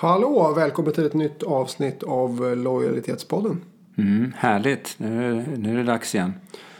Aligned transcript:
Hallå! 0.00 0.52
Välkommen 0.56 0.92
till 0.92 1.06
ett 1.06 1.14
nytt 1.14 1.42
avsnitt 1.42 2.02
av 2.02 2.56
Lojalitetspodden. 2.56 3.60
Mm, 3.96 4.32
härligt, 4.36 4.94
nu, 4.98 5.44
nu 5.56 5.72
är 5.72 5.76
det 5.76 5.82
dags 5.82 6.14
igen. 6.14 6.32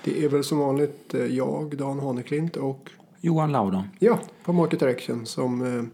Det 0.05 0.25
är 0.25 0.29
väl 0.29 0.45
som 0.45 0.59
vanligt 0.59 1.15
eh, 1.15 1.27
jag, 1.27 1.77
Dan 1.77 1.99
Haneklint 1.99 2.57
och 2.57 2.91
Johan 3.21 3.53
Laudon. 3.53 3.83
ja, 3.99 4.19
på 4.45 4.53
Market 4.53 4.81
Direction 4.81 5.27
som 5.27 5.77
eh, 5.77 5.85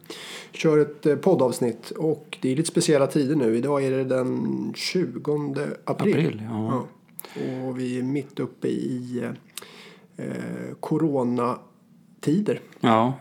kör 0.53 0.79
ett 0.79 1.07
eh, 1.07 1.17
poddavsnitt. 1.17 1.91
Och 1.91 2.39
det 2.41 2.53
är 2.53 2.57
lite 2.57 2.71
speciella 2.71 3.07
tider 3.07 3.37
nu. 3.37 3.57
Idag 3.57 3.85
är 3.85 3.91
det 3.91 4.05
den 4.05 4.73
20 4.77 5.61
april. 5.85 6.17
April, 6.17 6.43
ja. 6.51 6.87
Ja. 7.35 7.67
Och 7.69 7.79
vi 7.79 7.99
är 7.99 8.03
mitt 8.03 8.41
uppe 8.41 8.69
i 8.69 9.23
eh, 9.23 10.27
eh, 10.27 10.75
coronatider. 10.81 12.61
Ja, 12.81 13.15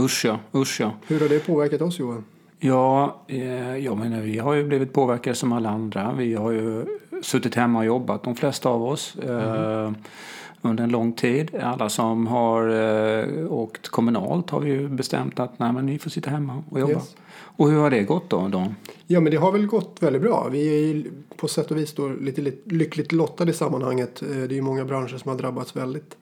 usch 0.00 0.24
ja, 0.24 0.40
usch 0.54 0.80
ja. 0.80 0.92
Hur 1.06 1.20
har 1.20 1.28
det 1.28 1.46
påverkat 1.46 1.82
oss 1.82 1.98
Johan? 1.98 2.24
Ja, 2.60 3.20
eh, 3.26 3.76
jag 3.76 3.98
menar, 3.98 4.20
vi 4.20 4.38
har 4.38 4.54
ju 4.54 4.64
blivit 4.64 4.92
påverkade 4.92 5.36
som 5.36 5.52
alla 5.52 5.70
andra. 5.70 6.14
Vi 6.18 6.34
har 6.34 6.50
ju 6.50 6.84
suttit 7.22 7.54
hemma 7.54 7.78
och 7.78 7.84
jobbat, 7.84 8.22
de 8.24 8.34
flesta 8.34 8.68
av 8.68 8.82
oss, 8.84 9.16
eh, 9.16 9.92
under 10.62 10.84
en 10.84 10.90
lång 10.90 11.12
tid. 11.12 11.54
Alla 11.62 11.88
som 11.88 12.26
har 12.26 12.68
eh, 12.68 13.52
åkt 13.52 13.88
kommunalt 13.88 14.50
har 14.50 14.60
vi 14.60 14.70
ju 14.70 14.88
bestämt 14.88 15.40
att 15.40 15.58
nej, 15.58 15.72
men 15.72 15.86
ni 15.86 15.98
får 15.98 16.10
sitta 16.10 16.30
hemma 16.30 16.62
och 16.70 16.80
jobba. 16.80 16.92
Yes. 16.92 17.16
Och 17.30 17.70
hur 17.70 17.78
har 17.78 17.90
det 17.90 18.02
gått 18.02 18.30
då? 18.30 18.48
då? 18.48 18.66
Ja, 19.06 19.20
men 19.20 19.30
det 19.32 19.36
har 19.38 19.52
väl 19.52 19.66
gått 19.66 19.96
väldigt 20.00 20.22
bra. 20.22 20.48
Vi 20.52 20.68
är 20.68 20.94
ju 20.94 21.04
på 21.36 21.48
sätt 21.48 21.70
och 21.70 21.76
vis 21.76 21.94
då 21.94 22.08
lite, 22.08 22.40
lite 22.40 22.74
lyckligt 22.74 23.12
lottade 23.12 23.50
i 23.50 23.54
sammanhanget. 23.54 24.22
Eh, 24.22 24.28
Det 24.28 24.34
är 24.54 24.56
ju 24.56 24.62
många 24.62 24.84
branscher 24.84 25.16
som 25.18 25.30
har 25.30 25.38
drabbats 25.38 25.76
väldigt, 25.76 26.16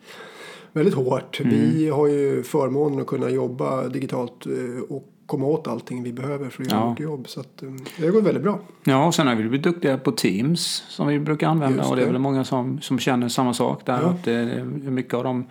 väldigt 0.73 0.95
hårt. 0.95 1.41
Vi 1.45 1.89
har 1.89 2.07
ju 2.07 2.43
förmånen 2.43 3.01
att 3.01 3.07
kunna 3.07 3.30
jobba 3.30 3.89
digitalt 3.89 4.47
och 4.89 5.13
komma 5.27 5.47
åt 5.47 5.66
allting 5.69 6.03
vi 6.03 6.12
behöver 6.12 6.51
för 6.51 6.62
att 6.62 6.71
göra 6.71 6.80
Ja. 6.80 6.89
vårt 6.89 7.01
jobb. 7.01 7.29
Så 7.29 7.41
att, 7.41 7.62
eh, 7.62 7.69
det 7.98 8.11
går 8.11 8.23
väldigt 8.23 8.43
bra. 8.43 8.59
Ja, 8.85 9.07
och 9.07 9.15
sen 9.15 9.27
har 9.27 9.35
vi 9.35 9.43
blivit 9.43 9.62
duktiga 9.62 9.99
på 9.99 10.12
Teams 10.12 10.85
som 10.88 11.07
vi 11.07 11.19
brukar 11.21 11.49
använda. 11.49 11.77
Just 11.79 11.91
Och 11.91 11.96
det 11.96 12.02
är 12.02 12.07
det. 12.07 12.13
väl 12.13 12.21
många 12.21 12.45
som, 12.45 12.80
som 12.80 12.99
känner 12.99 13.29
samma 13.29 13.54
sak 13.54 13.87
där. 13.87 14.01
Ja. 14.02 14.09
Att 14.09 14.24
det 14.24 14.65
mycket 14.91 15.15
av 15.15 15.24
de 15.24 15.47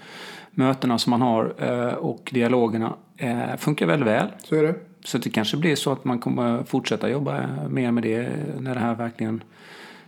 mötena 0.52 0.98
som 0.98 1.09
man 1.12 1.22
har 1.22 1.53
eh, 1.58 1.94
och 1.94 2.30
dialogerna 2.34 2.94
eh, 3.18 3.56
funkar 3.58 3.86
väldigt 3.88 4.08
väl. 4.08 4.28
Så 4.44 4.56
är 4.56 4.64
det. 4.64 4.76
Så 5.06 5.18
det 5.18 5.30
kanske 5.30 5.58
blir 5.58 5.76
så 5.76 5.92
att 5.92 6.06
man 6.06 6.20
kommer 6.20 6.64
fortsätta 6.64 7.09
jobba 7.09 7.42
mer 7.70 7.92
med 7.92 8.03
det 8.03 8.30
när 8.59 8.73
det 8.73 8.80
här 8.80 8.96
verkligen 8.96 9.44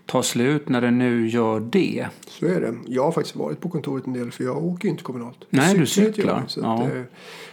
tar 0.08 0.22
slut, 0.22 0.70
när 0.70 0.82
det 0.82 0.92
nu 0.92 1.28
gör 1.28 1.60
det. 1.60 2.08
Så 2.28 2.46
är 2.46 2.62
det. 2.62 2.76
Jag 2.86 3.04
har 3.04 3.12
faktiskt 3.12 3.36
varit 3.36 3.62
på 3.62 3.70
kontoret 3.70 4.08
en 4.08 4.14
del 4.14 4.32
för 4.32 4.44
jag 4.44 4.64
åker 4.66 4.86
ju 4.86 4.92
inte 4.92 5.04
kommunalt. 5.04 5.38
Jag 5.50 5.58
Nej, 5.60 5.78
du 5.78 5.86
cyklar 5.86 6.36
jobbet, 6.36 6.52
Så 6.52 6.60
Ja. 6.60 6.84
att, 6.84 6.94
eh, 6.94 7.02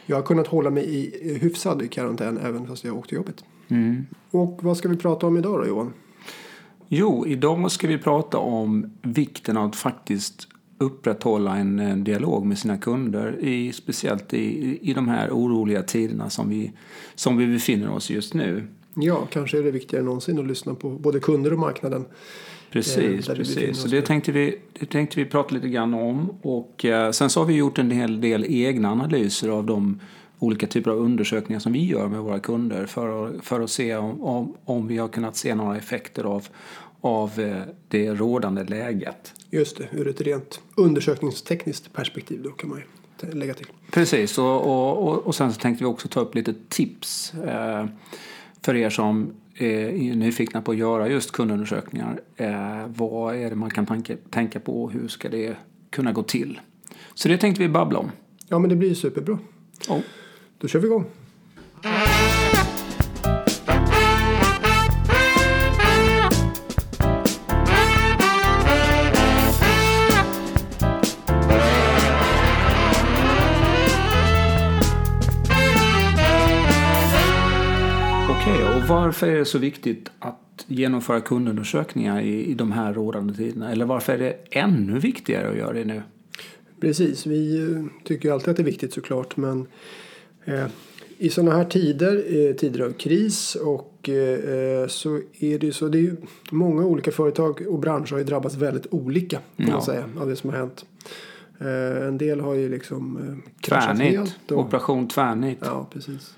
jag 0.07 0.17
har 0.17 0.23
kunnat 0.23 0.47
hålla 0.47 0.71
mig 0.71 0.85
i 0.85 1.39
hyfsad 1.39 1.91
karantän 1.91 2.39
även 2.39 2.67
fast 2.67 2.85
jag 2.85 2.97
åkte 2.97 3.09
till 3.09 3.17
jobbet. 3.17 3.45
Mm. 3.69 4.07
Och 4.31 4.59
vad 4.63 4.77
ska 4.77 4.89
vi 4.89 4.97
prata 4.97 5.27
om 5.27 5.37
idag 5.37 5.61
då 5.61 5.67
Johan? 5.67 5.93
Jo, 6.89 7.27
idag 7.27 7.71
ska 7.71 7.87
vi 7.89 7.99
prata 7.99 8.39
om 8.39 8.91
vikten 9.03 9.57
av 9.57 9.69
att 9.69 9.77
faktiskt 9.77 10.49
upprätthålla 10.85 11.57
en, 11.57 11.79
en 11.79 12.05
dialog 12.05 12.47
med 12.47 12.59
sina 12.59 12.79
kunder, 12.79 13.39
i, 13.41 13.73
speciellt 13.73 14.35
i, 14.35 14.79
i 14.83 14.93
de 14.95 15.09
här 15.09 15.31
oroliga 15.31 15.83
tiderna 15.83 16.31
som 16.31 16.49
vi, 16.49 16.73
som 17.15 17.37
vi 17.37 17.47
befinner 17.47 17.91
oss 17.91 18.11
just 18.11 18.35
nu. 18.35 18.67
Ja, 18.95 19.27
kanske 19.33 19.59
är 19.59 19.63
det 19.63 19.71
viktigare 19.71 20.01
än 20.01 20.07
någonsin 20.07 20.39
att 20.39 20.47
lyssna 20.47 20.75
på 20.75 20.91
både 20.91 21.21
kunder 21.21 21.53
och 21.53 21.59
marknaden. 21.59 22.01
Eh, 22.01 22.07
Precis, 22.73 23.27
precis. 23.27 23.79
Så 23.79 23.89
det 23.89 24.03
tänkte, 24.03 24.33
vi, 24.33 24.59
det 24.79 24.87
tänkte 24.87 25.21
vi 25.21 25.27
prata 25.27 25.55
lite 25.55 25.69
grann 25.69 25.95
om. 25.95 26.31
Och 26.43 26.85
eh, 26.85 27.11
sen 27.11 27.31
så 27.31 27.41
har 27.41 27.47
vi 27.47 27.55
gjort 27.55 27.79
en 27.79 27.91
hel 27.91 28.21
del 28.21 28.45
egna 28.49 28.91
analyser 28.91 29.49
av 29.49 29.67
de 29.67 30.01
olika 30.39 30.67
typer 30.67 30.91
av 30.91 30.99
undersökningar 30.99 31.61
som 31.61 31.73
vi 31.73 31.87
gör 31.87 32.09
med 32.09 32.21
våra 32.21 32.39
kunder 32.39 32.87
för 32.87 33.27
att, 33.27 33.45
för 33.45 33.61
att 33.61 33.71
se 33.71 33.97
om, 33.97 34.23
om, 34.23 34.55
om 34.65 34.87
vi 34.87 34.99
har 34.99 35.09
kunnat 35.09 35.37
se 35.37 35.55
några 35.55 35.77
effekter 35.77 36.25
av, 36.25 36.49
av 37.05 37.41
eh, 37.41 37.63
det 37.89 38.15
rådande 38.15 38.65
läget. 38.65 39.35
Just 39.51 39.77
det, 39.77 39.89
ur 39.93 40.09
ett 40.09 40.21
rent 40.21 40.61
undersökningstekniskt 40.75 41.93
perspektiv 41.93 42.43
då 42.43 42.51
kan 42.51 42.71
man 42.71 42.79
ju 42.79 43.31
lägga 43.33 43.55
till. 43.55 43.67
Precis, 43.91 44.39
och, 44.39 44.61
och, 44.61 45.27
och, 45.27 45.35
sen 45.35 45.53
så 45.53 45.61
tänkte 45.61 45.85
vi 45.85 45.91
också 45.91 46.09
ta 46.09 46.21
upp 46.21 46.35
lite 46.35 46.55
tips 46.69 47.35
eh, 47.35 47.87
för 48.63 48.77
er 48.77 48.91
som 48.91 49.35
är 49.55 50.15
nyfikna 50.15 50.63
på 50.63 50.71
att 50.71 50.77
göra 50.77 51.09
just 51.09 51.33
kundundersökningar. 51.33 52.21
Eh, 52.37 52.87
vad 52.87 53.37
är 53.37 53.51
det 53.51 53.57
man 53.57 53.71
kan 53.71 53.87
tanka, 53.87 54.17
tänka 54.31 54.61
på 54.61 54.83
och 54.83 54.93
hur 54.93 55.09
ska 55.09 55.29
det 55.29 55.57
kunna 55.91 56.13
gå 56.13 56.23
till? 56.23 56.61
Så 57.15 57.29
det 57.29 57.39
tänkte 57.39 57.63
vi 57.63 57.69
babbla 57.69 57.99
om. 57.99 58.11
Ja, 58.49 58.59
men 58.59 58.71
det 58.71 58.77
blir 58.77 58.95
superbra. 58.95 59.39
Oh. 59.89 60.01
Då 60.59 60.69
kör 60.69 60.79
vi 60.79 60.87
igång. 60.87 61.05
Varför 78.89 79.27
är 79.27 79.39
det 79.39 79.45
så 79.45 79.59
viktigt 79.59 80.11
att 80.19 80.65
genomföra 80.67 81.21
kundundersökningar 81.21 82.21
i, 82.21 82.45
i 82.47 82.55
de 82.55 82.73
här 82.73 82.95
rådande 82.95 83.35
tiderna? 83.35 83.73
Eller 83.73 83.85
varför 83.85 84.13
är 84.13 84.19
det 84.19 84.37
ännu 84.51 84.99
viktigare 84.99 85.49
att 85.49 85.57
göra 85.57 85.73
det 85.73 85.85
nu? 85.85 86.03
Precis, 86.81 87.27
vi 87.27 87.71
eh, 87.73 87.85
tycker 88.05 88.29
ju 88.29 88.35
alltid 88.35 88.49
att 88.49 88.57
det 88.57 88.63
är 88.63 88.65
viktigt 88.65 88.93
såklart 88.93 89.37
men 89.37 89.67
eh, 90.45 90.67
i 91.19 91.29
sådana 91.29 91.57
här 91.57 91.65
tider, 91.65 92.25
eh, 92.49 92.55
tider 92.55 92.81
av 92.85 92.93
kris 92.93 93.55
och 93.55 94.09
eh, 94.09 94.87
så 94.87 95.21
är 95.39 95.59
det 95.59 95.67
ju 95.67 95.73
så, 95.73 95.89
det 95.89 95.99
är 95.99 96.03
ju 96.03 96.17
många 96.51 96.85
olika 96.85 97.13
företag 97.13 97.63
och 97.69 97.79
branscher 97.79 98.11
har 98.11 98.19
ju 98.19 98.25
drabbats 98.25 98.57
väldigt 98.57 98.87
olika 98.91 99.39
kan 99.57 99.67
Ja. 99.67 99.73
man 99.73 99.83
säga 99.83 100.05
av 100.21 100.29
det 100.29 100.37
som 100.37 100.51
har 100.51 100.57
hänt. 100.57 100.85
Eh, 101.59 102.07
en 102.09 102.19
del 102.19 102.41
har 102.41 102.55
ju 102.55 102.69
liksom 102.69 103.17
eh, 103.17 103.51
kraschat 103.61 103.99
helt. 103.99 104.53
Och, 104.53 104.59
operation 104.59 105.09
tvärnit. 105.09 105.59
Ja, 105.61 105.89
precis. 105.93 106.35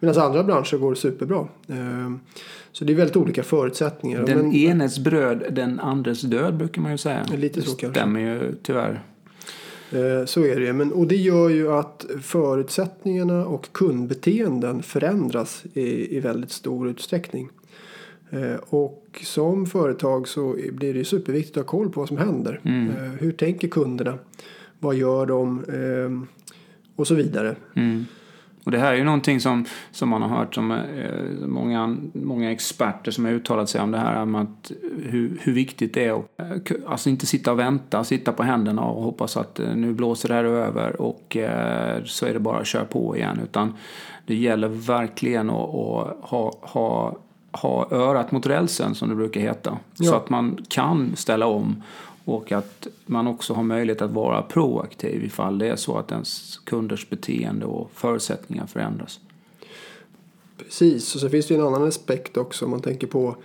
Medan 0.00 0.22
andra 0.22 0.44
branscher 0.44 0.76
går 0.76 0.94
superbra. 0.94 1.48
Eh, 1.68 2.12
Så 2.72 2.84
det 2.84 2.92
är 2.92 2.96
väldigt 2.96 3.16
olika 3.16 3.42
förutsättningar. 3.42 4.24
Den 4.26 4.38
Men- 4.38 4.54
enes 4.54 4.98
bröd, 4.98 5.44
den 5.52 5.80
andres 5.80 6.20
död 6.20 6.56
brukar 6.56 6.82
man 6.82 6.92
ju 6.92 6.98
säga. 6.98 7.24
Lite 7.36 7.62
så 7.62 7.70
det 7.70 7.76
kanske. 7.80 8.00
stämmer 8.00 8.20
ju 8.20 8.54
tyvärr. 8.62 9.02
Eh, 9.92 10.24
Så 10.26 10.44
är 10.44 10.60
det 10.60 10.72
men, 10.72 10.92
Och 10.92 11.06
det 11.06 11.16
gör 11.16 11.48
ju 11.48 11.72
att 11.72 12.06
förutsättningarna 12.22 13.46
och 13.46 13.72
kundbeteenden 13.72 14.82
förändras 14.82 15.64
i, 15.74 16.16
i 16.16 16.20
väldigt 16.20 16.50
stor 16.52 16.88
utsträckning. 16.88 17.48
Eh, 18.30 18.54
Och 18.68 19.20
som 19.24 19.66
företag 19.66 20.28
så 20.28 20.56
blir 20.72 20.92
det 20.92 20.98
ju 20.98 21.04
superviktigt 21.04 21.56
att 21.56 21.62
ha 21.66 21.78
koll 21.78 21.90
på 21.90 22.00
vad 22.00 22.08
som 22.08 22.16
händer. 22.16 22.60
Mm. 22.64 22.88
Eh, 22.90 23.10
Hur 23.20 23.32
tänker 23.32 23.68
kunderna? 23.68 24.18
Vad 24.78 24.94
gör 24.94 25.26
de? 25.26 25.64
Eh, 25.64 26.36
Och 26.96 27.06
så 27.06 27.14
vidare. 27.14 27.56
Mm. 27.74 28.04
Och 28.66 28.72
det 28.72 28.78
här 28.78 28.92
är 28.92 28.96
ju 28.96 29.04
någonting 29.04 29.40
som, 29.40 29.64
som 29.90 30.08
man 30.08 30.22
har 30.22 30.28
hört 30.28 30.54
som 30.54 30.70
eh, 30.70 31.46
många, 31.46 31.96
många 32.12 32.52
experter 32.52 33.10
som 33.10 33.24
har 33.24 33.32
uttalat 33.32 33.68
sig 33.68 33.80
om 33.80 33.90
det 33.90 33.98
här 33.98 34.22
om 34.22 34.34
att 34.34 34.72
hur, 35.02 35.38
hur 35.42 35.52
viktigt 35.52 35.94
det 35.94 36.04
är 36.04 36.12
att 36.12 36.70
eh, 36.70 36.76
alltså 36.86 37.10
inte 37.10 37.26
sitta 37.26 37.52
och 37.52 37.58
vänta, 37.58 38.04
sitta 38.04 38.32
på 38.32 38.42
händerna 38.42 38.82
och 38.82 39.02
hoppas 39.02 39.36
att 39.36 39.60
eh, 39.60 39.74
nu 39.74 39.92
blåser 39.92 40.28
det 40.28 40.34
här 40.34 40.44
över 40.44 41.00
och 41.00 41.36
eh, 41.36 42.04
så 42.04 42.26
är 42.26 42.32
det 42.32 42.40
bara 42.40 42.58
att 42.58 42.66
köra 42.66 42.84
på 42.84 43.16
igen. 43.16 43.40
Utan 43.44 43.74
det 44.26 44.34
gäller 44.34 44.68
verkligen 44.68 45.50
att, 45.50 45.74
att 45.74 46.16
ha, 46.20 46.52
ha, 46.60 47.16
ha 47.52 47.88
örat 47.90 48.32
mot 48.32 48.46
rälsen 48.46 48.94
som 48.94 49.08
det 49.08 49.14
brukar 49.14 49.40
heta. 49.40 49.78
Så 49.94 50.04
Ja. 50.04 50.16
att 50.16 50.30
man 50.30 50.58
kan 50.68 51.16
ställa 51.16 51.46
om 51.46 51.82
och 52.26 52.52
att 52.52 52.86
man 53.06 53.26
också 53.26 53.54
har 53.54 53.62
möjlighet 53.62 54.02
att 54.02 54.10
vara 54.10 54.42
proaktiv 54.42 55.24
ifall 55.24 55.58
det 55.58 55.68
är 55.68 55.76
så 55.76 55.98
att 55.98 56.12
ens 56.12 56.58
kunders 56.64 57.10
beteende 57.10 57.66
och 57.66 57.90
förutsättningar 57.94 58.66
förändras. 58.66 59.20
Precis, 60.58 61.14
och 61.14 61.20
så 61.20 61.28
finns 61.28 61.46
det 61.46 61.54
ju 61.54 61.60
en 61.60 61.66
annan 61.66 61.88
aspekt 61.88 62.36
också 62.36 62.64
om 62.64 62.70
man 62.70 62.80
tänker 62.80 63.06
på 63.06 63.36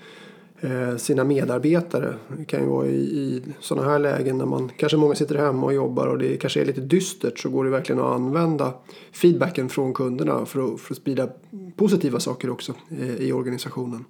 eh, 0.60 0.98
sina 0.98 1.24
medarbetare. 1.24 2.16
Det 2.38 2.46
kan 2.46 2.60
ju 2.60 2.66
vara 2.66 2.88
i, 2.88 3.00
i 3.00 3.42
sådana 3.60 3.90
här 3.90 4.00
lägen 4.00 4.38
när 4.38 4.46
man 4.46 4.72
kanske 4.78 4.98
många 4.98 5.16
sitter 5.16 5.36
hemma 5.36 5.66
och 5.66 5.74
jobbar 5.74 6.08
och 6.08 6.18
det 6.18 6.38
kanske 6.38 6.62
är 6.62 6.66
lite 6.66 6.82
dystert 6.82 7.40
så 7.40 7.50
går 7.50 7.66
det 7.66 7.72
verkligen 7.72 8.02
att 8.02 8.16
använda 8.16 8.74
feedbacken 9.12 9.70
från 9.70 9.94
kunderna 9.94 10.46
för 10.46 10.74
att, 10.74 10.82
för 10.82 10.94
att 10.94 10.98
sprida 10.98 11.30
positiva 11.76 12.20
saker 12.20 12.50
också 12.50 12.74
i, 12.90 13.28
i 13.28 13.34
organisationen. 13.34 14.06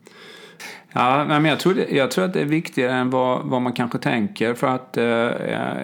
Ja, 0.93 1.25
men 1.25 1.45
jag 1.45 1.59
tror, 1.59 1.77
jag 1.89 2.11
tror 2.11 2.25
att 2.25 2.33
det 2.33 2.41
är 2.41 2.45
viktigare 2.45 2.93
än 2.93 3.09
vad, 3.09 3.45
vad 3.45 3.61
man 3.61 3.73
kanske 3.73 3.97
tänker. 3.97 4.53
För 4.53 4.67
att 4.67 4.97
eh, 4.97 5.03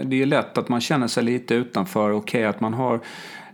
det 0.04 0.22
är 0.22 0.26
lätt 0.26 0.58
att 0.58 0.70
man 0.70 0.82
känner 0.82 1.08
sig 1.08 1.24
lite 1.24 1.54
utanför. 1.54 2.12
Okej 2.12 2.46
att 2.46 2.60
man 2.60 2.74
har 2.74 3.00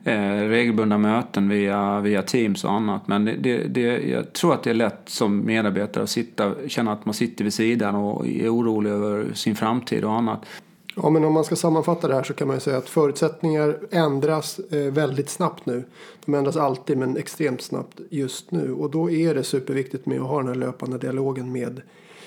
eh, 0.03 0.47
regelbundna 0.47 0.97
möten 0.97 1.49
via, 1.49 1.99
via 1.99 2.21
Teams 2.21 2.63
och 2.63 2.71
annat. 2.71 3.07
Men 3.07 3.25
det, 3.25 3.31
det, 3.31 3.57
det, 3.67 4.09
jag 4.09 4.33
tror 4.33 4.53
att 4.53 4.63
det 4.63 4.69
är 4.69 4.73
lätt 4.73 5.01
som 5.05 5.45
medarbetare 5.45 6.03
att 6.03 6.09
sitta, 6.09 6.53
känna 6.67 6.91
att 6.91 7.05
man 7.05 7.13
sitter 7.13 7.43
vid 7.43 7.53
sidan 7.53 7.95
och 7.95 8.27
är 8.27 8.55
orolig 8.55 8.91
över 8.91 9.33
sin 9.33 9.55
framtid 9.55 10.03
och 10.03 10.13
annat. 10.13 10.45
Ja, 10.95 11.09
men 11.09 11.23
om 11.23 11.33
man 11.33 11.43
ska 11.43 11.55
sammanfatta 11.55 12.07
det 12.07 12.15
här 12.15 12.23
så 12.23 12.33
kan 12.33 12.47
man 12.47 12.59
säga 12.59 12.77
att 12.77 12.89
förutsättningar 12.89 13.77
ändras 13.91 14.59
eh, 14.59 14.93
väldigt 14.93 15.29
snabbt 15.29 15.65
nu. 15.65 15.83
De 16.25 16.33
ändras 16.33 16.57
alltid 16.57 16.97
men 16.97 17.17
extremt 17.17 17.61
snabbt 17.61 17.99
just 18.09 18.51
nu. 18.51 18.73
Och 18.73 18.91
då 18.91 19.11
är 19.11 19.35
det 19.35 19.43
superviktigt 19.43 20.05
med 20.05 20.21
att 20.21 20.27
ha 20.27 20.37
den 20.37 20.47
här 20.47 20.55
löpande 20.55 20.97
dialogen 20.97 21.51
med 21.51 21.81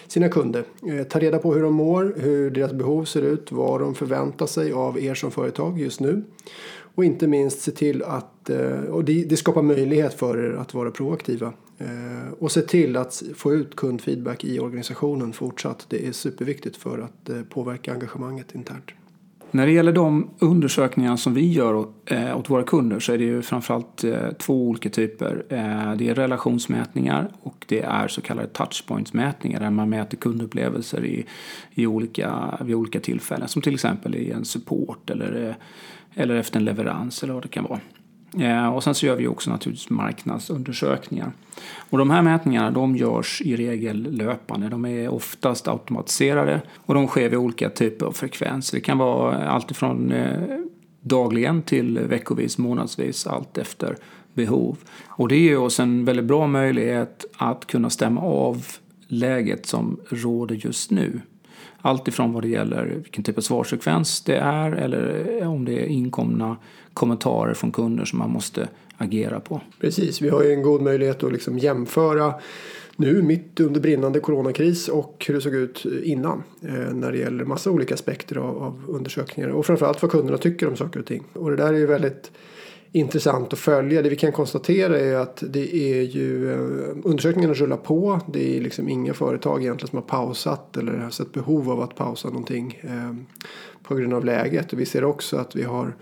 sina 0.06 0.28
kunder. 0.28 0.64
Eh, 0.88 1.06
ta 1.06 1.18
reda 1.18 1.38
på 1.38 1.54
hur 1.54 1.62
de 1.62 1.74
mår, 1.74 2.14
hur 2.16 2.50
deras 2.50 2.72
behov 2.72 3.04
ser 3.04 3.22
ut, 3.22 3.52
vad 3.52 3.80
de 3.80 3.94
förväntar 3.94 4.46
sig 4.46 4.72
av 4.72 5.00
er 5.00 5.14
som 5.14 5.30
företag 5.30 5.80
just 5.80 6.00
nu. 6.00 6.22
Och 6.94 7.04
inte 7.04 7.26
minst 7.26 7.60
se 7.60 7.70
till 7.70 8.02
att, 8.02 8.50
eh, 8.50 8.80
och 8.80 9.04
det 9.04 9.36
skapar 9.36 9.62
möjlighet 9.62 10.14
för 10.14 10.38
er 10.38 10.56
att 10.56 10.74
vara 10.74 10.90
proaktiva. 10.90 11.52
Eh, 11.78 12.32
och 12.38 12.52
se 12.52 12.60
till 12.60 12.96
att 12.96 13.22
få 13.34 13.54
ut 13.54 13.76
kundfeedback 13.76 14.44
i 14.44 14.60
organisationen 14.60 15.32
fortsatt. 15.32 15.86
Det 15.88 16.06
är 16.06 16.12
superviktigt 16.12 16.76
för 16.76 16.98
att 16.98 17.28
eh, 17.28 17.42
påverka 17.42 17.92
engagemanget 17.92 18.54
internt. 18.54 18.90
När 19.50 19.66
det 19.66 19.72
gäller 19.72 19.92
de 19.92 20.30
undersökningar 20.38 21.16
som 21.16 21.34
vi 21.34 21.52
gör 21.52 21.74
åt, 21.74 21.94
eh, 22.06 22.38
åt 22.38 22.50
våra 22.50 22.62
kunder 22.62 23.00
så 23.00 23.12
är 23.12 23.18
det 23.18 23.24
ju 23.24 23.42
framförallt 23.42 24.04
eh, 24.04 24.32
två 24.38 24.68
olika 24.68 24.90
typer. 24.90 25.44
Eh, 25.48 25.96
det 25.96 26.08
är 26.08 26.14
relationsmätningar 26.14 27.28
och 27.42 27.64
det 27.68 27.80
är 27.80 28.08
så 28.08 28.20
kallade 28.20 28.48
touchpointsmätningar 28.48 29.60
där 29.60 29.70
man 29.70 29.90
mäter 29.90 30.16
kundupplevelser 30.16 31.04
i, 31.04 31.26
i 31.74 31.86
olika, 31.86 32.58
vid 32.64 32.74
olika 32.74 33.00
tillfällen. 33.00 33.48
Som 33.48 33.62
till 33.62 33.74
exempel 33.74 34.14
i 34.14 34.30
en 34.30 34.44
support 34.44 35.10
eller, 35.10 35.48
eh, 35.48 35.54
eller 36.22 36.34
efter 36.34 36.58
en 36.58 36.64
leverans 36.64 37.22
eller 37.22 37.34
vad 37.34 37.42
det 37.42 37.48
kan 37.48 37.64
vara. 37.64 37.80
Eh, 38.38 38.68
och 38.68 38.84
sen 38.84 38.94
så 38.94 39.06
gör 39.06 39.16
vi 39.16 39.26
också 39.26 39.50
naturligtvis 39.50 39.90
marknadsundersökningar. 39.90 41.32
Och 41.90 41.98
de 41.98 42.10
här 42.10 42.22
mätningarna 42.22 42.70
de 42.70 42.96
görs 42.96 43.42
i 43.44 43.56
regel 43.56 44.16
löpande. 44.16 44.68
De 44.68 44.84
är 44.84 45.08
oftast 45.08 45.68
automatiserade 45.68 46.62
och 46.76 46.94
de 46.94 47.06
sker 47.06 47.28
vid 47.28 47.38
olika 47.38 47.70
typer 47.70 48.06
av 48.06 48.12
frekvenser. 48.12 48.76
Det 48.76 48.80
kan 48.80 48.98
vara 48.98 49.48
alltifrån 49.48 50.12
eh, 50.12 50.58
dagligen 51.00 51.62
till 51.62 51.98
veckovis, 51.98 52.58
månadsvis, 52.58 53.26
allt 53.26 53.58
efter 53.58 53.96
behov. 54.34 54.76
Och 55.06 55.28
det 55.28 55.36
ger 55.36 55.58
oss 55.58 55.80
en 55.80 56.04
väldigt 56.04 56.24
bra 56.24 56.46
möjlighet 56.46 57.24
att 57.36 57.66
kunna 57.66 57.90
stämma 57.90 58.20
av 58.20 58.66
läget 59.08 59.66
som 59.66 60.00
råder 60.08 60.54
just 60.54 60.90
nu. 60.90 61.20
Allt 61.80 62.08
ifrån 62.08 62.32
vad 62.32 62.42
det 62.42 62.48
gäller 62.48 62.84
vilken 62.84 63.24
typ 63.24 63.38
av 63.38 63.42
svarsfrekvens 63.42 64.20
det 64.20 64.36
är 64.36 64.72
eller 64.72 65.46
om 65.46 65.64
det 65.64 65.72
är 65.72 65.86
inkomna 65.86 66.56
kommentarer 66.94 67.54
från 67.54 67.72
kunder 67.72 68.04
som 68.04 68.18
man 68.18 68.30
måste 68.30 68.68
agera 68.96 69.40
på. 69.40 69.60
Precis, 69.80 70.22
vi 70.22 70.28
har 70.28 70.42
ju 70.42 70.52
en 70.52 70.62
god 70.62 70.82
möjlighet 70.82 71.22
att 71.22 71.32
liksom 71.32 71.58
jämföra 71.58 72.34
nu 72.96 73.22
mitt 73.22 73.60
under 73.60 73.80
brinnande 73.80 74.20
coronakris 74.20 74.88
och 74.88 75.24
hur 75.28 75.34
det 75.34 75.40
såg 75.40 75.54
ut 75.54 75.84
innan. 76.02 76.42
Eh, 76.62 76.94
när 76.94 77.12
det 77.12 77.18
gäller 77.18 77.44
massa 77.44 77.70
olika 77.70 77.94
aspekter 77.94 78.36
av, 78.36 78.62
av 78.62 78.82
undersökningar 78.88 79.48
och 79.48 79.66
framförallt 79.66 80.02
vad 80.02 80.10
kunderna 80.10 80.38
tycker 80.38 80.68
om 80.68 80.76
saker 80.76 81.00
och 81.00 81.06
ting. 81.06 81.24
Och 81.32 81.50
det 81.50 81.56
där 81.56 81.72
är 81.74 81.78
ju 81.78 81.86
väldigt 81.86 82.30
intressant 82.92 83.52
att 83.52 83.58
följa. 83.58 84.02
Det 84.02 84.08
vi 84.08 84.16
kan 84.16 84.32
konstatera 84.32 84.98
är 84.98 85.14
att 85.14 85.42
det 85.48 85.76
är 85.76 86.02
ju 86.02 86.52
eh, 86.52 86.96
undersökningarna 87.04 87.54
rullar 87.54 87.76
på. 87.76 88.20
Det 88.32 88.56
är 88.56 88.60
liksom 88.60 88.88
inga 88.88 89.14
företag 89.14 89.62
egentligen 89.62 89.88
som 89.88 89.96
har 89.96 90.06
pausat 90.06 90.76
eller 90.76 90.92
har 90.92 91.10
sett 91.10 91.32
behov 91.32 91.70
av 91.70 91.80
att 91.80 91.96
pausa 91.96 92.28
någonting 92.28 92.80
eh, 92.82 93.14
på 93.82 93.94
grund 93.94 94.14
av 94.14 94.24
läget. 94.24 94.72
Och 94.72 94.80
vi 94.80 94.86
ser 94.86 95.04
också 95.04 95.36
att 95.36 95.56
vi 95.56 95.62
har 95.62 95.96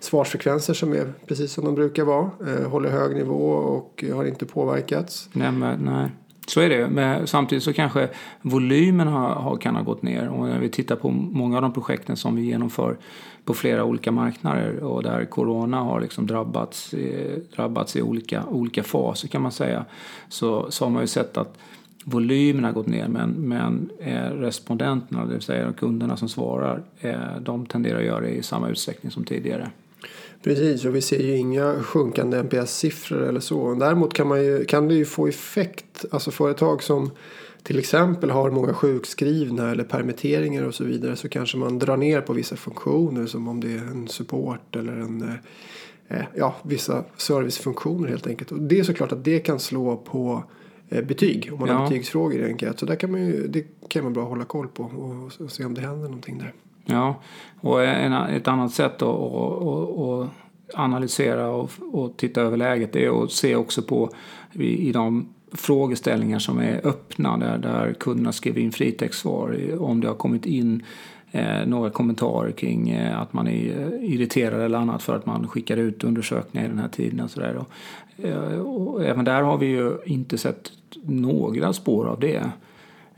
svarsfrekvenser 0.00 0.74
som 0.74 0.92
är 0.92 1.12
precis 1.26 1.52
som 1.52 1.64
de 1.64 1.74
brukar 1.74 2.04
vara. 2.04 2.30
Eh, 2.46 2.70
håller 2.70 2.90
hög 2.90 3.16
nivå 3.16 3.50
och 3.50 4.04
har 4.12 4.24
inte 4.24 4.46
påverkats. 4.46 5.28
Nej, 5.32 5.52
men, 5.52 5.80
nej. 5.80 6.10
Så 6.46 6.60
är 6.60 6.68
det. 6.68 6.88
Men 6.88 7.26
samtidigt 7.26 7.64
så 7.64 7.72
kanske 7.72 8.08
volymen 8.42 9.08
har, 9.08 9.28
har, 9.28 9.56
kan 9.56 9.76
ha 9.76 9.82
gått 9.82 10.02
ner. 10.02 10.28
Och 10.28 10.48
när 10.48 10.58
vi 10.58 10.68
tittar 10.68 10.96
på 10.96 11.10
många 11.10 11.56
av 11.56 11.62
de 11.62 11.72
projekten 11.72 12.16
som 12.16 12.36
vi 12.36 12.42
genomför 12.42 12.96
på 13.44 13.54
flera 13.54 13.84
olika 13.84 14.12
marknader 14.12 14.84
och 14.84 15.02
där 15.02 15.24
corona 15.24 15.80
har 15.80 16.00
liksom 16.00 16.26
drabbats, 16.26 16.94
drabbats 17.56 17.96
i 17.96 18.02
olika, 18.02 18.44
olika 18.44 18.82
faser 18.82 19.28
kan 19.28 19.42
man 19.42 19.52
säga. 19.52 19.84
Så, 20.28 20.70
så 20.70 20.84
har 20.84 20.90
man 20.90 21.02
ju 21.02 21.06
sett 21.06 21.36
att 21.36 21.58
volymen 22.04 22.64
har 22.64 22.72
gått 22.72 22.86
ner 22.86 23.08
men, 23.08 23.30
men 23.30 23.90
eh, 24.00 24.30
respondenterna, 24.30 25.26
det 25.26 25.32
vill 25.32 25.42
säga 25.42 25.72
kunderna 25.72 26.16
som 26.16 26.28
svarar, 26.28 26.82
eh, 27.00 27.36
de 27.40 27.66
tenderar 27.66 27.98
att 27.98 28.04
göra 28.04 28.20
det 28.20 28.30
i 28.30 28.42
samma 28.42 28.68
utsträckning 28.68 29.12
som 29.12 29.24
tidigare. 29.24 29.70
Precis, 30.42 30.84
och 30.84 30.96
vi 30.96 31.00
ser 31.00 31.22
ju 31.22 31.36
inga 31.36 31.82
sjunkande 31.82 32.38
NPS-siffror 32.38 33.28
eller 33.28 33.40
så. 33.40 33.74
Däremot 33.74 34.14
kan, 34.14 34.28
man 34.28 34.44
ju, 34.44 34.64
kan 34.64 34.88
det 34.88 34.94
ju 34.94 35.04
få 35.04 35.26
effekt, 35.26 36.04
alltså 36.10 36.30
företag 36.30 36.82
som 36.82 37.10
till 37.62 37.78
exempel 37.78 38.30
har 38.30 38.50
många 38.50 38.74
sjukskrivna 38.74 39.70
eller 39.70 39.84
permitteringar 39.84 40.62
och 40.62 40.74
så 40.74 40.84
vidare 40.84 41.16
så 41.16 41.28
kanske 41.28 41.56
man 41.56 41.78
drar 41.78 41.96
ner 41.96 42.20
på 42.20 42.32
vissa 42.32 42.56
funktioner 42.56 43.26
som 43.26 43.48
om 43.48 43.60
det 43.60 43.72
är 43.72 43.78
en 43.78 44.08
support 44.08 44.76
eller 44.76 44.92
en 44.92 45.38
eh, 46.08 46.24
ja, 46.34 46.56
vissa 46.62 47.04
servicefunktioner 47.16 48.08
helt 48.08 48.26
enkelt. 48.26 48.52
Och 48.52 48.60
det 48.60 48.78
är 48.78 48.84
såklart 48.84 49.12
att 49.12 49.24
det 49.24 49.38
kan 49.38 49.60
slå 49.60 49.96
på 49.96 50.44
eh, 50.88 51.04
betyg 51.04 51.50
om 51.52 51.58
man 51.58 51.68
ja. 51.68 51.74
har 51.74 51.88
betygsfrågor 51.88 52.40
i 52.40 52.44
enkät. 52.44 52.78
Så 52.78 52.86
där 52.86 52.96
kan 52.96 53.10
man 53.10 53.20
ju, 53.20 53.46
det 53.48 53.66
kan 53.88 54.04
man 54.04 54.12
bra 54.12 54.24
hålla 54.24 54.44
koll 54.44 54.68
på 54.68 54.82
och, 54.82 55.44
och 55.44 55.52
se 55.52 55.64
om 55.64 55.74
det 55.74 55.80
händer 55.80 56.04
någonting 56.04 56.38
där. 56.38 56.52
Ja, 56.86 57.14
och 57.60 57.84
en, 57.84 58.12
ett 58.12 58.48
annat 58.48 58.72
sätt 58.72 59.02
att 59.02 60.30
analysera 60.74 61.50
och, 61.50 61.70
och, 61.92 62.16
titta 62.16 62.40
över 62.40 62.56
läget 62.56 62.96
är 62.96 63.24
att 63.24 63.32
se 63.32 63.56
också 63.56 63.82
på 63.82 64.10
i, 64.52 64.88
i 64.88 64.92
de 64.92 65.28
frågeställningar 65.52 66.38
som 66.38 66.58
är 66.58 66.86
öppna 66.86 67.36
där, 67.36 67.58
där 67.58 67.92
kunderna 67.92 68.32
skriver 68.32 68.60
in 68.60 68.72
fritextsvar 68.72 69.76
om 69.80 70.00
det 70.00 70.08
har 70.08 70.14
kommit 70.14 70.46
in 70.46 70.82
eh, 71.30 71.66
några 71.66 71.90
kommentarer 71.90 72.52
kring 72.52 72.90
eh, 72.90 73.20
att 73.20 73.32
man 73.32 73.48
är 73.48 73.80
eh, 73.80 74.12
irriterad 74.14 74.60
eller 74.60 74.78
annat 74.78 75.02
för 75.02 75.16
att 75.16 75.26
man 75.26 75.48
skickar 75.48 75.76
ut 75.76 76.04
undersökningar 76.04 76.66
i 76.66 76.68
den 76.68 76.78
här 76.78 76.88
tiden. 76.88 77.20
Och 77.20 77.30
så 77.30 77.40
där. 77.40 77.56
Och, 77.56 77.68
eh, 78.24 78.60
och 78.60 79.04
även 79.04 79.24
där 79.24 79.42
har 79.42 79.58
vi 79.58 79.66
ju 79.66 79.98
inte 80.04 80.38
sett 80.38 80.72
några 81.02 81.72
spår 81.72 82.06
av 82.06 82.20
det. 82.20 82.50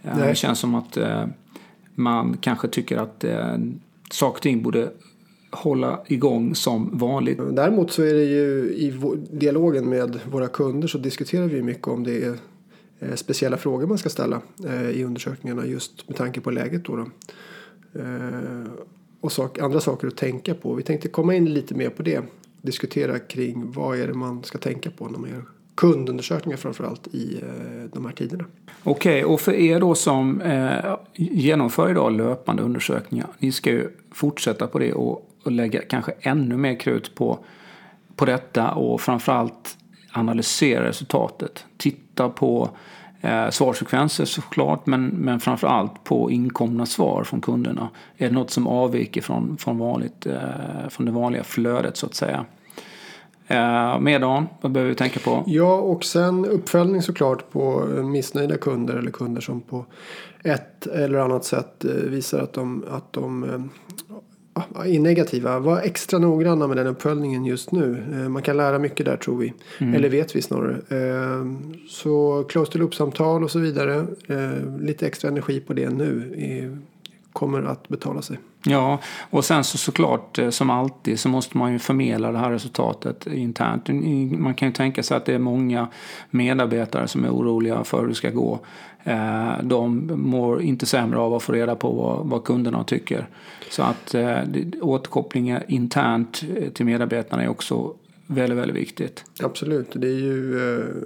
Eh, 0.03 0.17
det 0.17 0.35
känns 0.35 0.59
som 0.59 0.75
att 0.75 0.97
eh, 0.97 1.25
man 1.99 2.37
kanske 2.37 2.69
tycker 2.69 2.97
att 2.97 3.25
eh, 3.25 3.57
saker 4.11 4.39
och 4.39 4.43
ting 4.43 4.63
borde 4.63 4.91
hålla 5.51 6.01
igång 6.07 6.55
som 6.55 6.99
vanligt. 6.99 7.39
Däremot 7.53 7.93
så 7.93 8.03
är 8.03 8.15
det 8.15 8.25
ju 8.25 8.75
i 8.75 8.93
dialogen 9.31 9.89
med 9.89 10.21
våra 10.31 10.49
kunder 10.49 10.89
så 10.89 10.99
diskuterar 10.99 11.47
vi 11.47 11.63
mycket 11.63 11.89
om 11.89 12.05
det 12.05 12.25
är 12.25 12.37
eh, 13.01 13.15
speciella 13.15 13.57
frågor 13.57 13.87
man 13.87 13.99
ska 13.99 14.09
ställa 14.09 14.41
eh, 14.67 14.91
i 14.91 15.05
undersökningarna 15.05 15.67
just 15.67 16.09
med 16.09 16.17
tanke 16.17 16.41
på 16.41 16.51
läget 16.51 16.85
då. 16.85 16.97
då. 16.97 17.07
Eh, 18.01 18.65
och 19.21 19.33
sak, 19.33 19.59
andra 19.59 19.81
saker 19.81 20.07
att 20.07 20.17
tänka 20.17 20.55
på. 20.55 20.75
Vi 20.75 20.83
tänkte 20.83 21.09
komma 21.09 21.35
in 21.35 21.55
lite 21.55 21.75
mer 21.75 21.91
på 21.91 22.03
det. 22.03 22.23
Diskutera 22.63 23.19
kring 23.19 23.73
vad 23.73 23.99
är 23.99 24.07
det 24.07 24.15
man 24.15 24.45
ska 24.45 24.59
tänka 24.59 24.91
på 24.91 25.09
när 25.09 25.19
man 25.19 25.31
gör 25.31 25.45
kundundersökningar 25.79 26.57
framförallt 26.57 27.07
i 27.07 27.41
eh, 27.43 27.91
de 27.93 28.07
här 28.07 28.13
tiderna. 28.13 28.45
Okej, 28.83 29.25
okay, 29.25 29.35
och 29.35 29.41
för 29.41 29.53
er 29.53 29.81
då 29.81 29.95
som 29.95 30.41
eh, 30.41 30.97
genomför 31.15 31.91
idag 31.91 32.13
löpande 32.13 32.63
undersökningar. 32.63 33.27
Ni 33.39 33.53
ska 33.53 33.71
ju 33.71 33.89
fortsätta 34.13 34.67
på 34.67 34.79
det 34.79 34.93
och, 34.93 35.31
och 35.45 35.53
lägga 35.53 35.83
kanske 35.83 36.13
ännu 36.21 36.57
mer 36.57 36.81
krut 36.81 37.15
på, 37.15 37.39
på 38.17 38.25
detta 38.25 38.71
och 38.71 39.01
framförallt 39.01 39.77
analysera 40.13 40.89
resultatet. 40.89 41.65
Titta 41.77 42.29
på 42.29 42.71
eh, 43.21 43.51
svarsfrekvenser 43.51 44.25
såklart 44.25 44.87
men, 44.87 45.07
men 45.07 45.41
framförallt 45.41 46.05
på 46.05 46.31
inkomna 46.31 46.87
svar 46.87 47.25
från 47.25 47.41
kunderna. 47.41 47.89
Är 48.17 48.29
det 48.29 48.35
något 48.35 48.51
som 48.51 48.67
avviker 48.67 49.21
från, 49.21 49.57
från, 49.57 49.79
vanligt, 49.79 50.27
eh, 50.27 50.89
från 50.89 51.07
det 51.07 51.13
vanliga 51.13 51.45
flödet 51.45 51.97
så 51.97 52.07
att 52.07 52.15
säga? 52.15 52.45
Eh, 53.49 54.01
Medan, 54.01 54.47
vad 54.61 54.73
behöver 54.73 54.91
vi 54.91 54.97
tänka 54.97 55.21
på? 55.21 55.45
Ja, 55.47 55.77
och 55.77 56.05
sen 56.05 56.47
uppföljning 56.47 57.03
såklart 57.03 57.51
på 57.51 57.87
missnöjda 58.05 58.57
kunder 58.57 58.95
eller 58.95 59.11
kunder 59.11 59.41
som 59.41 59.61
på 59.61 59.85
ett 60.45 60.87
eller 60.87 61.19
annat 61.19 61.45
sätt 61.45 61.85
eh, 61.85 61.91
visar 61.91 62.41
att 62.41 62.53
de, 62.53 62.85
att 62.91 63.13
de 63.13 63.45
eh, 63.45 64.95
är 64.95 64.99
negativa. 64.99 65.59
Var 65.59 65.81
extra 65.81 66.19
noggranna 66.19 66.67
med 66.67 66.77
den 66.77 66.87
uppföljningen 66.87 67.45
just 67.45 67.73
nu. 67.73 68.05
Man 68.29 68.43
kan 68.43 68.57
lära 68.57 68.79
mycket 68.79 69.07
där 69.07 69.17
tror 69.17 69.39
vi. 69.39 69.53
Mm. 69.79 69.95
Eller 69.95 70.09
vet 70.09 70.37
vi 70.37 70.43
snarare. 70.43 70.77
Så 71.89 72.45
close 72.49 72.73
to 72.73 72.79
loop-samtal 72.79 73.45
och 73.45 73.51
så 73.51 73.59
vidare. 73.59 74.07
Lite 74.81 75.07
extra 75.07 75.29
energi 75.29 75.61
på 75.61 75.73
det 75.73 75.91
nu 75.91 76.79
kommer 77.39 77.63
att 77.63 77.89
betala 77.89 78.23
sig. 78.23 78.39
Ja, 78.65 78.99
och 79.31 79.45
sen 79.45 79.65
så 79.65 79.79
såklart 79.79 80.39
eh, 80.39 80.51
som 80.51 80.71
alltid 80.71 81.21
så 81.21 81.29
måste 81.29 81.59
man 81.59 81.73
ju 81.73 81.79
förmedla 81.79 82.33
det 82.33 82.39
här 82.39 82.51
resultatet 82.51 83.27
internt. 83.27 83.89
Man 84.39 84.55
kan 84.55 84.69
ju 84.69 84.75
tänka 84.75 85.03
sig 85.03 85.17
att 85.17 85.25
det 85.25 85.35
är 85.35 85.39
många 85.39 85.89
medarbetare 86.31 87.09
som 87.09 87.25
är 87.25 87.31
oroliga 87.31 87.85
för 87.85 88.01
hur 88.01 88.09
det 88.09 88.15
ska 88.15 88.31
gå. 88.31 88.59
Eh, 89.05 89.53
de 89.63 90.11
mår 90.15 90.63
inte 90.63 90.87
sämre 90.87 91.19
av 91.19 91.35
att 91.35 91.43
få 91.43 91.53
reda 91.53 91.77
på 91.77 91.91
vad, 91.91 92.27
vad 92.27 92.45
kunderna 92.45 92.85
tycker. 92.85 93.29
Så 93.71 93.83
att 93.83 94.15
eh, 94.15 94.39
återkopplingar 94.81 95.65
internt 95.69 96.43
till 96.75 96.87
medarbetarna 96.87 97.43
är 97.43 97.49
också 97.49 97.95
väldigt, 98.31 98.59
väldigt 98.59 98.77
viktigt. 98.77 99.25
Absolut, 99.43 99.87
det 99.93 100.09
är 100.09 100.21
ju 100.21 100.59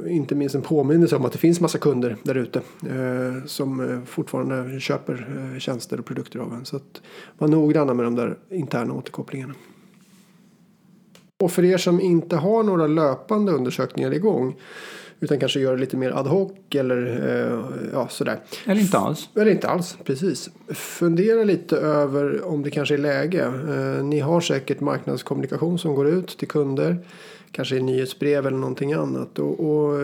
eh, 0.06 0.16
inte 0.16 0.34
minst 0.34 0.54
en 0.54 0.62
påminnelse 0.62 1.16
om 1.16 1.24
att 1.24 1.32
det 1.32 1.38
finns 1.38 1.60
massa 1.60 1.78
kunder 1.78 2.16
där 2.22 2.34
ute 2.34 2.58
eh, 2.86 3.46
som 3.46 3.80
eh, 3.80 4.04
fortfarande 4.04 4.80
köper 4.80 5.50
eh, 5.52 5.58
tjänster 5.58 5.98
och 5.98 6.06
produkter 6.06 6.38
av 6.38 6.52
en. 6.52 6.64
Så 6.64 6.76
att 6.76 7.02
var 7.38 7.48
noggranna 7.48 7.94
med 7.94 8.06
de 8.06 8.14
där 8.14 8.38
interna 8.50 8.94
återkopplingarna. 8.94 9.54
Och 11.42 11.52
för 11.52 11.64
er 11.64 11.78
som 11.78 12.00
inte 12.00 12.36
har 12.36 12.62
några 12.62 12.86
löpande 12.86 13.52
undersökningar 13.52 14.14
igång 14.14 14.56
utan 15.22 15.40
kanske 15.40 15.60
gör 15.60 15.74
det 15.74 15.80
lite 15.80 15.96
mer 15.96 16.10
ad 16.10 16.28
hoc 16.28 16.52
eller 16.74 17.06
eh, 17.50 17.58
ja, 17.92 18.08
sådär. 18.08 18.38
Eller 18.66 18.80
inte 18.80 18.98
alls. 18.98 19.28
Eller 19.36 19.50
inte 19.50 19.68
alls, 19.68 19.96
precis. 20.04 20.50
Fundera 20.74 21.44
lite 21.44 21.76
över 21.76 22.44
om 22.44 22.62
det 22.62 22.70
kanske 22.70 22.94
är 22.94 22.98
läge. 22.98 23.44
Eh, 23.44 24.04
ni 24.04 24.20
har 24.20 24.40
säkert 24.40 24.80
marknadskommunikation 24.80 25.78
som 25.78 25.94
går 25.94 26.08
ut 26.08 26.38
till 26.38 26.48
kunder. 26.48 26.98
Kanske 27.52 27.76
i 27.76 27.82
nyhetsbrev 27.82 28.46
eller 28.46 28.58
någonting 28.58 28.92
annat. 28.92 29.38
Och, 29.38 29.60
och 29.60 29.98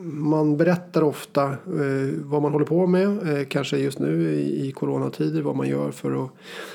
man 0.00 0.56
berättar 0.56 1.02
ofta 1.02 1.42
eh, 1.44 2.14
vad 2.24 2.42
man 2.42 2.52
håller 2.52 2.66
på 2.66 2.86
med. 2.86 3.06
Eh, 3.06 3.44
kanske 3.44 3.76
just 3.76 3.98
nu 3.98 4.30
i, 4.34 4.68
i 4.68 4.72
coronatider. 4.72 5.42
Vad 5.42 5.56
man 5.56 5.68
gör 5.68 5.90
för 5.90 6.24
att 6.24 6.30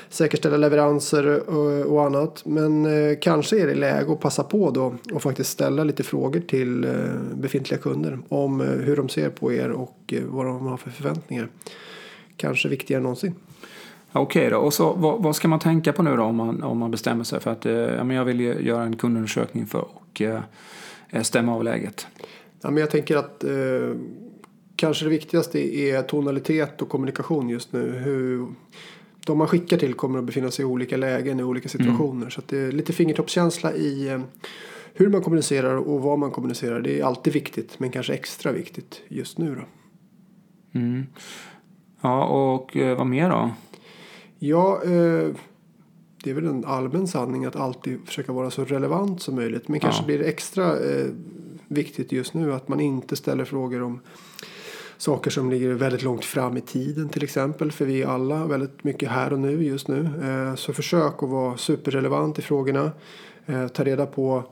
säkerställa 0.08 0.56
leveranser 0.56 1.50
och, 1.50 1.92
och 1.92 2.04
annat. 2.04 2.42
Men 2.46 2.86
eh, 2.86 3.18
kanske 3.20 3.60
är 3.60 3.66
det 3.66 3.74
läge 3.74 4.12
att 4.12 4.20
passa 4.20 4.42
på 4.42 4.70
då. 4.70 4.94
Och 5.12 5.22
faktiskt 5.22 5.50
ställa 5.50 5.84
lite 5.84 6.02
frågor 6.02 6.40
till 6.40 6.84
eh, 6.84 6.90
befintliga 7.34 7.80
kunder. 7.80 8.18
Om 8.28 8.60
eh, 8.60 8.66
hur 8.66 8.96
de 8.96 9.08
ser 9.08 9.30
på 9.30 9.52
er 9.52 9.70
och 9.70 9.98
eh, 10.12 10.22
vad 10.24 10.46
de 10.46 10.66
har 10.66 10.76
för 10.76 10.90
förväntningar. 10.90 11.48
Kanske 12.36 12.68
viktigare 12.68 12.98
än 12.98 13.02
någonsin. 13.02 13.34
Okej 14.16 14.50
då, 14.50 14.58
och 14.58 14.74
så 14.74 14.92
vad, 14.92 15.22
vad, 15.22 15.36
ska 15.36 15.48
man 15.48 15.58
tänka 15.58 15.92
på 15.92 16.02
nu 16.02 16.16
då 16.16 16.22
om 16.22 16.36
man, 16.36 16.62
om 16.62 16.78
man 16.78 16.90
bestämmer 16.90 17.24
sig 17.24 17.40
för 17.40 17.50
att 17.50 17.66
eh, 17.66 17.72
ja, 17.72 18.04
men 18.04 18.16
jag 18.16 18.24
vill 18.24 18.40
göra 18.40 18.82
en 18.82 18.96
kundundersökning 18.96 19.66
för 19.66 19.80
att 19.80 20.20
eh, 21.10 21.22
stämma 21.22 21.54
av 21.54 21.64
läget? 21.64 22.06
Ja, 22.60 22.70
men 22.70 22.76
jag 22.76 22.90
tänker 22.90 23.16
att 23.16 23.44
eh, 23.44 23.50
kanske 24.76 25.04
det 25.04 25.10
viktigaste 25.10 25.76
är 25.78 26.02
tonalitet 26.02 26.82
och 26.82 26.88
kommunikation 26.88 27.48
just 27.48 27.72
nu. 27.72 27.92
Hur 27.92 28.46
de 29.26 29.38
man 29.38 29.46
skickar 29.46 29.76
till 29.76 29.94
kommer 29.94 30.18
att 30.18 30.24
befinna 30.24 30.50
sig 30.50 30.62
i 30.62 30.66
olika 30.66 30.96
lägen 30.96 31.40
i 31.40 31.42
olika 31.42 31.68
situationer. 31.68 32.16
Mm. 32.16 32.30
Så 32.30 32.42
det 32.46 32.58
är 32.58 32.72
lite 32.72 32.92
fingertoppskänsla 32.92 33.72
i 33.72 34.08
eh, 34.08 34.20
hur 34.94 35.08
man 35.08 35.22
kommunicerar 35.22 35.76
och 35.76 36.00
vad 36.00 36.18
man 36.18 36.30
kommunicerar. 36.30 36.80
Det 36.80 37.00
är 37.00 37.04
alltid 37.04 37.32
viktigt 37.32 37.80
men 37.80 37.90
kanske 37.90 38.14
extra 38.14 38.52
viktigt 38.52 39.02
just 39.08 39.38
nu 39.38 39.54
då. 39.54 39.62
Mm. 40.78 41.06
Ja, 42.00 42.24
och 42.24 42.76
eh, 42.76 42.96
vad 42.96 43.06
mer 43.06 43.30
då? 43.30 43.50
Ja, 44.48 44.82
eh, 44.84 45.28
det 46.24 46.30
är 46.30 46.34
väl 46.34 46.46
en 46.46 46.64
allmän 46.64 47.06
sanning 47.06 47.44
att 47.44 47.56
alltid 47.56 47.98
försöka 48.06 48.32
vara 48.32 48.50
så 48.50 48.64
relevant 48.64 49.22
som 49.22 49.34
möjligt. 49.34 49.68
Men 49.68 49.80
kanske 49.80 50.02
Ja. 50.02 50.06
blir 50.06 50.18
det 50.18 50.24
extra 50.24 50.78
eh, 50.78 51.06
viktigt 51.68 52.12
just 52.12 52.34
nu 52.34 52.52
att 52.54 52.68
man 52.68 52.80
inte 52.80 53.16
ställer 53.16 53.44
frågor 53.44 53.82
om 53.82 54.00
saker 54.96 55.30
som 55.30 55.50
ligger 55.50 55.68
väldigt 55.74 56.02
långt 56.02 56.24
fram 56.24 56.56
i 56.56 56.60
tiden 56.60 57.08
till 57.08 57.24
exempel. 57.24 57.72
För 57.72 57.84
vi 57.84 58.02
är 58.02 58.06
alla 58.06 58.46
väldigt 58.46 58.84
mycket 58.84 59.08
här 59.10 59.32
och 59.32 59.38
nu 59.38 59.64
just 59.64 59.88
nu. 59.88 60.08
Eh, 60.22 60.54
så 60.54 60.72
försök 60.72 61.22
att 61.22 61.28
vara 61.28 61.56
superrelevant 61.56 62.38
i 62.38 62.42
frågorna. 62.42 62.90
Eh, 63.46 63.68
ta 63.68 63.84
reda 63.84 64.06
på 64.06 64.44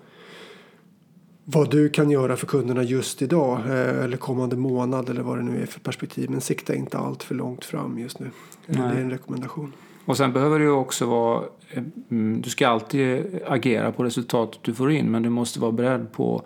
vad 1.44 1.70
du 1.70 1.88
kan 1.88 2.10
göra 2.10 2.36
för 2.36 2.46
kunderna 2.46 2.82
just 2.82 3.22
idag 3.22 3.58
eh, 3.66 4.04
eller 4.04 4.16
kommande 4.16 4.56
månad 4.56 5.08
eller 5.08 5.22
vad 5.22 5.38
det 5.38 5.42
nu 5.42 5.62
är 5.62 5.66
för 5.66 5.80
perspektiv. 5.80 6.30
Men 6.30 6.40
sikta 6.40 6.74
inte 6.74 6.98
allt 6.98 7.22
för 7.22 7.34
långt 7.34 7.64
fram 7.64 7.98
just 7.98 8.18
nu. 8.18 8.30
Nej. 8.66 8.76
Det 8.76 9.00
är 9.00 9.02
en 9.02 9.10
rekommendation. 9.10 9.72
Och 10.04 10.16
sen 10.16 10.32
behöver 10.32 10.58
det 10.58 10.68
också 10.68 11.06
vara, 11.06 11.44
eh, 11.70 11.82
mm, 12.10 12.40
du 12.42 12.50
ska 12.50 12.68
alltid 12.68 13.24
agera 13.46 13.92
på 13.92 14.04
resultatet 14.04 14.58
du 14.62 14.74
får 14.74 14.92
in 14.92 15.10
men 15.10 15.22
du 15.22 15.28
måste 15.28 15.60
vara 15.60 15.72
beredd 15.72 16.12
på 16.12 16.42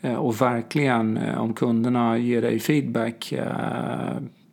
eh, 0.00 0.14
och 0.14 0.40
verkligen 0.40 1.18
om 1.36 1.54
kunderna 1.54 2.18
ger 2.18 2.42
dig 2.42 2.58
feedback 2.58 3.32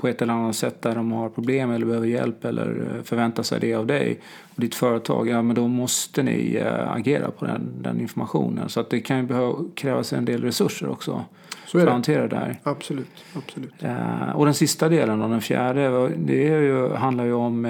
på 0.03 0.07
ett 0.07 0.21
eller 0.21 0.33
annat 0.33 0.55
sätt 0.55 0.81
där 0.81 0.95
de 0.95 1.11
har 1.11 1.29
problem 1.29 1.71
eller 1.71 1.85
behöver 1.85 2.07
hjälp 2.07 2.45
eller 2.45 2.95
eh, 2.95 3.03
förväntar 3.03 3.43
sig 3.43 3.59
det 3.59 3.73
av 3.73 3.87
dig 3.87 4.19
och 4.55 4.61
ditt 4.61 4.75
företag, 4.75 5.29
ja 5.29 5.41
men 5.41 5.55
då 5.55 5.67
måste 5.67 6.23
ni 6.23 6.55
eh, 6.55 6.91
agera 6.91 7.31
på 7.31 7.45
den, 7.45 7.71
den 7.81 8.01
informationen. 8.01 8.69
Så 8.69 8.79
att 8.79 8.89
det 8.89 8.99
kan 8.99 9.17
ju 9.17 9.23
behöva 9.23 9.55
krävas 9.75 10.13
en 10.13 10.25
del 10.25 10.43
resurser 10.43 10.89
också 10.89 11.25
Så 11.65 11.79
för 11.79 11.87
att 11.87 11.93
hantera 11.93 12.27
det 12.27 12.35
här. 12.35 12.59
Absolut. 12.63 13.23
absolut. 13.35 13.83
Eh, 13.83 14.31
och 14.35 14.45
den 14.45 14.53
sista 14.53 14.89
delen, 14.89 15.21
och 15.21 15.29
den 15.29 15.41
fjärde, 15.41 16.09
det 16.17 16.43
ju, 16.43 16.93
handlar 16.93 17.25
ju 17.25 17.33
om, 17.33 17.65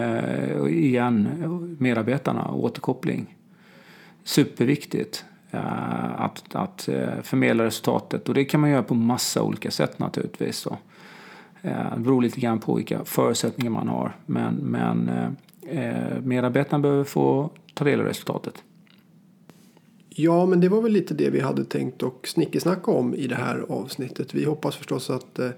igen, 0.70 1.28
medarbetarna 1.80 2.44
och 2.44 2.64
återkoppling. 2.64 3.38
Superviktigt 4.24 5.26
att, 6.18 6.56
att 6.56 6.90
förmedla 7.24 7.64
resultatet. 7.64 8.30
Och 8.30 8.36
det 8.36 8.46
kan 8.46 8.62
man 8.62 8.70
göra 8.70 8.84
på 8.84 8.94
massa 8.94 9.42
olika 9.42 9.72
sätt 9.72 10.00
naturligtvis. 10.00 10.64
Då. 10.64 10.78
Eh, 11.64 11.96
det 11.96 12.00
beror 12.00 12.22
lite 12.22 12.40
grann 12.40 12.60
på 12.60 12.76
vilka 12.76 13.06
förutsättningar 13.06 13.72
man 13.72 13.88
har. 13.88 14.16
Men, 14.26 14.56
men 14.56 15.10
eh, 15.10 15.30
eh, 15.80 16.22
medarbetarna 16.22 16.82
behöver 16.82 17.04
få 17.04 17.50
ta 17.74 17.86
del 17.86 18.00
av 18.00 18.06
resultatet. 18.06 18.64
Ja, 20.10 20.46
men 20.46 20.62
det 20.62 20.70
var 20.70 20.82
väl 20.82 20.92
lite 20.92 21.14
det 21.14 21.30
vi 21.30 21.40
hade 21.40 21.66
tänkt 21.66 22.04
och 22.04 22.28
snickesnacka 22.28 22.92
om 22.92 23.16
i 23.16 23.28
det 23.28 23.36
här 23.36 23.66
avsnittet. 23.70 24.34
Vi 24.34 24.46
hoppas 24.46 24.76
förstås 24.76 25.10
att 25.10 25.40
eh, 25.40 25.50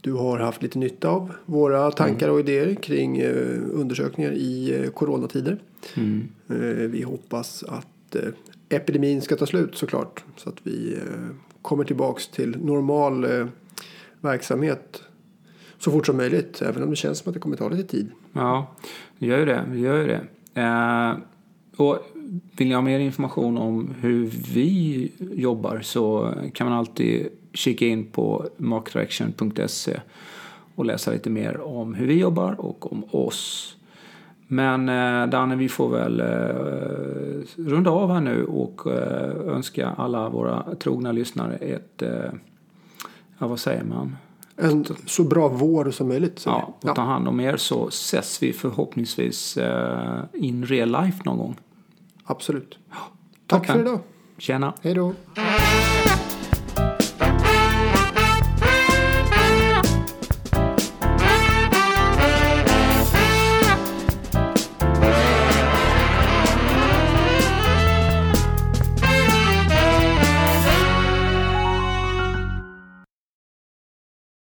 du 0.00 0.12
har 0.12 0.38
haft 0.38 0.62
lite 0.62 0.78
nytta 0.78 1.08
av 1.08 1.32
våra 1.46 1.90
tankar 1.90 2.28
och 2.28 2.40
idéer 2.40 2.74
kring 2.74 3.18
eh, 3.18 3.58
undersökningar 3.72 4.32
i 4.32 4.80
eh, 4.80 4.90
coronatider. 4.90 5.58
Mm. 5.94 6.28
Eh, 6.48 6.88
vi 6.88 7.02
hoppas 7.02 7.62
att 7.62 8.16
epidemin 8.68 9.22
ska 9.22 9.36
ta 9.36 9.46
slut 9.46 9.76
såklart. 9.76 10.24
Så 10.36 10.48
att 10.48 10.56
vi 10.62 10.98
kommer 11.62 11.84
tillbaks 11.84 12.28
till 12.28 12.56
normal 12.64 13.26
verksamhet 14.26 15.02
så 15.78 15.90
fort 15.90 16.06
som 16.06 16.16
möjligt. 16.16 16.62
Även 16.62 16.82
om 16.82 16.90
det 16.90 16.96
känns 16.96 17.18
som 17.18 17.30
att 17.30 17.34
det 17.34 17.40
kommer 17.40 17.56
ta 17.56 17.68
lite 17.68 17.88
tid. 17.88 18.10
Ja, 18.32 18.66
det 19.18 19.26
gör 19.26 19.38
ju 19.38 19.44
det. 19.44 19.64
gör 19.74 19.96
ju 19.96 20.06
det. 20.06 20.20
Eh, 20.60 21.16
och 21.76 21.98
vill 22.56 22.68
ni 22.68 22.74
ha 22.74 22.82
mer 22.82 22.98
information 22.98 23.58
om 23.58 23.94
hur 24.00 24.26
vi 24.54 25.12
jobbar 25.18 25.80
så 25.80 26.34
kan 26.54 26.68
man 26.68 26.78
alltid 26.78 27.28
kika 27.52 27.86
in 27.86 28.06
på 28.06 28.46
markdirection.se 28.56 30.00
och 30.74 30.84
läsa 30.84 31.10
lite 31.10 31.30
mer 31.30 31.60
om 31.60 31.94
hur 31.94 32.06
vi 32.06 32.20
jobbar 32.20 32.60
och 32.60 32.92
om 32.92 33.04
oss. 33.10 33.76
Men 34.46 34.88
eh, 34.88 35.30
Danne, 35.30 35.56
vi 35.56 35.68
får 35.68 35.88
väl 35.88 36.20
eh, 36.20 37.66
runda 37.70 37.90
av 37.90 38.12
här 38.12 38.20
nu 38.20 38.44
och 38.44 38.86
eh, 38.92 39.54
önska 39.54 39.88
alla 39.88 40.28
våra 40.28 40.74
trogna 40.74 41.12
lyssnare 41.12 41.56
ett, 41.56 42.02
eh, 42.02 42.32
ja 43.38 43.46
vad 43.46 43.60
säger 43.60 43.84
man? 43.84 44.16
En 44.56 44.84
så 45.06 45.24
bra 45.24 45.48
vår 45.48 45.90
som 45.90 46.08
möjligt. 46.08 46.42
Ja, 46.46 46.74
och 46.82 46.94
ta 46.94 47.02
hand 47.02 47.28
om 47.28 47.40
er 47.40 47.56
så 47.56 47.88
ses 47.88 48.42
vi 48.42 48.52
förhoppningsvis 48.52 49.56
eh, 49.56 50.20
in 50.32 50.66
real 50.66 50.88
life 51.04 51.22
någon 51.24 51.38
gång. 51.38 51.56
absolut. 52.24 52.78
Tack 53.46 53.66
Toppen. 53.66 53.74
för 53.74 53.80
idag. 53.80 54.00
Tjena! 54.38 54.72
Hej 54.82 54.94
då. 54.94 55.14